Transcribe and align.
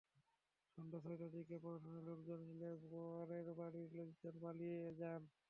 সন্ধ্যা 0.77 0.99
ছয়টার 1.03 1.31
দিকে 1.35 1.55
প্রশাসনের 1.63 2.03
লোকজন 2.09 2.39
এলে 2.53 2.69
বরের 2.85 3.47
বাড়ির 3.59 3.89
লোকজন 3.99 4.33
পালিয়ে 4.43 4.79
যান। 4.99 5.21